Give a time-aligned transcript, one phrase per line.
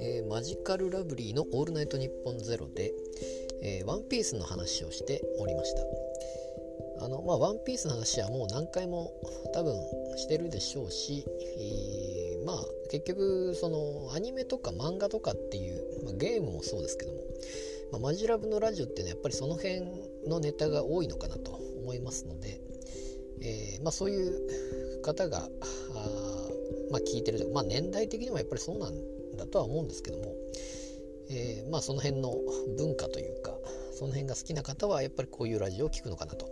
[0.00, 2.92] えーマジカルラブリーの「オールナイトニッポンゼロで、
[3.62, 5.86] えーワンピースの話をしておりました。
[7.04, 9.12] あのまあワンピースの話はもう何回も
[9.54, 9.76] 多分
[10.16, 11.24] してるでしょうし、
[11.58, 17.20] えーまあ結局そのアニメとか漫画とかっていう、まあ、ゲームもそうですけども、
[17.92, 19.82] まあ、マジラブのラジオっていうのはやっぱりその辺
[20.26, 22.60] のネタが多いのかなと思いますので、
[23.44, 25.48] えーまあ、そういう方があ、
[26.90, 28.94] まあ、聞いてるまあ、年代的にもやっぱりそうなん
[29.36, 30.34] だとは思うんですけども、
[31.30, 32.34] えーまあ、その辺の
[32.76, 33.52] 文化というか
[33.92, 36.46] その辺が好きな方はやっぱりこういうラジオを聞くのかなと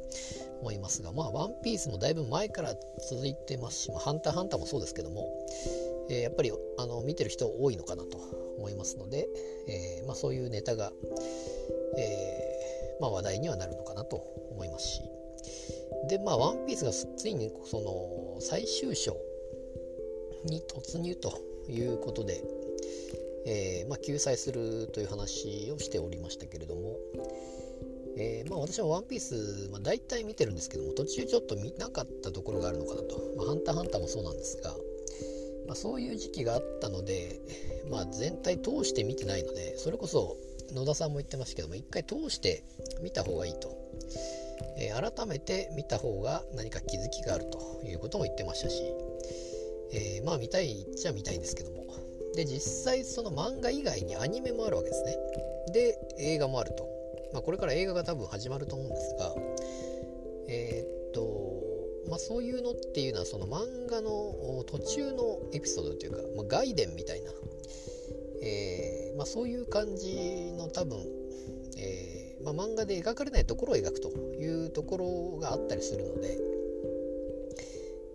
[0.61, 2.75] 思いますがまあワンピースもだいぶ前から
[3.11, 5.29] 続いてますし、まあ、ハンターハンターもそうですけども、
[6.11, 8.19] えーやっぱりあの見てる人多いのかなと
[8.59, 9.29] 思いますので、
[9.69, 10.93] えーまあ、そういうネタが、
[11.99, 14.17] えーまあ、話題にはなるのかなと
[14.51, 15.20] 思いますし。
[16.09, 19.17] でまあワンピースがついにその最終章
[20.45, 22.43] に突入ということで、
[23.47, 26.97] えーまあ、救済するという話をしておりましたけれども、
[28.17, 34.75] えーまあ、私はワンピース、まあ、大体見てるんですけども途中ちょっと見なかったところがあるのかなと、まあ、ハンターハンターもそうなんですが、
[35.69, 37.41] ま、そういう時期があったので、
[37.91, 40.37] ま、全体通して見てないのでそれこそ
[40.73, 42.63] 野田さんも言ってましたけども一回通して
[43.03, 43.77] 見た方がいいと、
[44.77, 48.83] え改めて見た方が何か気づきがあるということも言ってましたし、
[49.93, 51.81] えーまあ見たいっちゃ見たいんですけども。
[52.35, 55.17] で実際その漫画以外にアニメもあるわけですね。
[55.73, 56.89] で映画もあると、
[57.33, 59.35] まあ、これから映画が多分始まると思うんですが
[60.49, 61.61] えーっと
[62.09, 67.31] まあそういうのっていうのはその漫画の途中のエピソードというか、まあ、外伝みたいな、
[68.43, 70.99] えーまあ、そういう感じの多分、
[72.45, 76.39] まあ、漫画で描かれないところを描くというところがあったりするので、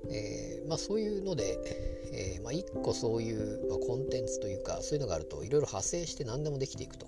[0.10, 1.58] えーまあ、そういうので、
[2.12, 7.08] えーまあ、一個そういう、ま、コンテンツというかそういうのがあるといろいろ派生して何でもできていくと。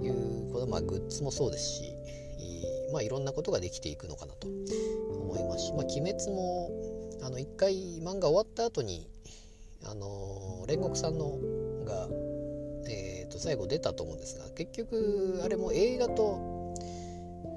[0.00, 6.70] いうことまあグッズもそうですし、いまあ、いろんなことができていくのかなと思いますし、まあ、鬼滅も
[7.22, 9.06] あの一回漫画終わった後に
[9.84, 11.38] あの煉獄さんの
[11.84, 12.08] が、
[13.42, 16.74] 最後出たと思うんですが結局あれも映画と,、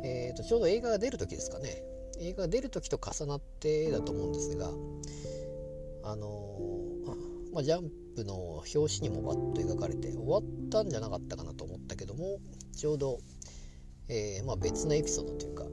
[0.03, 1.83] えー、とちょうど映画が出る時ですかね。
[2.19, 4.69] 映画が出る時と重なってだと思うんですが
[6.03, 6.55] あの
[7.55, 8.35] まあ、ジャンプの
[8.75, 12.39] 表紙にもバッと描かれて終わったんじゃなかったかなと思ったけども
[12.75, 13.19] ちょうど、
[14.09, 15.63] えーまあ、別のエピソードというか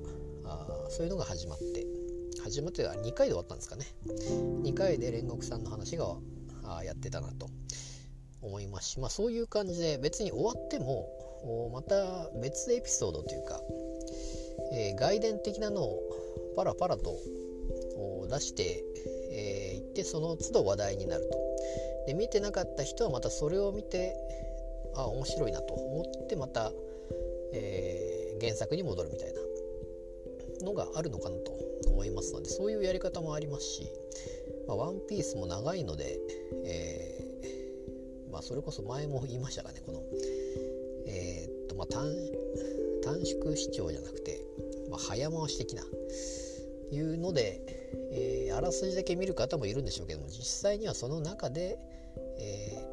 [0.44, 1.84] あーそういうのが始まって
[2.44, 3.84] 始まっては2回で終わったんですかね。
[4.62, 6.06] 2回で煉獄さんの話が
[6.62, 7.48] あーやってたなと
[8.42, 11.08] 思いますし、まあ、そういう感じで別に終わっても
[11.72, 13.60] また別エピソードというか、
[14.72, 16.02] えー外伝的なのを
[16.56, 17.18] パラパラと
[18.28, 18.84] 出して
[19.34, 21.38] えー、ってその都度話題になると。
[22.06, 24.14] で見てなかった人はまたそれを見て
[24.94, 25.74] あ面白いなと。
[25.74, 26.72] 思ってまた、
[27.52, 29.40] えー原作に戻るみたいな。
[30.64, 31.52] のがあるのかなと。
[31.86, 33.92] 思いますのでそういうやり方もありますし
[34.66, 36.18] 「まあ、ワンピースも長いので、
[36.64, 37.01] え
[38.42, 39.80] それこそ前も言いましたがね。
[39.84, 40.02] この、
[41.06, 42.04] えーっとまあ、短
[43.24, 44.40] 縮視聴じゃなくて、
[44.90, 45.82] まあ、早回し的な
[46.92, 47.60] いうので、
[48.10, 51.78] えーあらすじだけ見る方もいるんでしょうけども実際にはその中で、
[52.38, 52.92] えー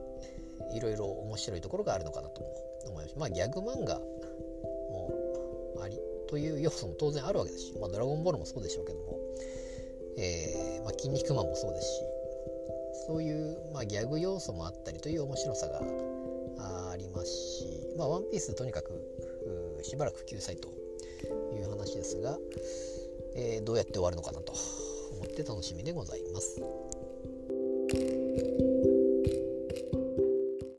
[0.72, 2.42] いろいろ面白いところがあるのかなと
[2.88, 3.16] 思います。
[3.18, 9.18] まあギャグ漫画もありという要素も当然あるわけですし、まあ、ドラゴンボールもそうでしょうけども、
[10.18, 12.02] えーまあ、筋肉マンもそうですし
[13.10, 15.82] そういう、まあ、ギャグ要素もあったりという面白さが
[16.92, 17.66] ありますし、
[17.98, 20.70] まあ、ワンピースとにかくしばらく救済と
[21.58, 22.38] いう話ですが、
[23.36, 24.54] えーどうやって終わるのかなと
[25.14, 26.62] 思って楽しみでございます。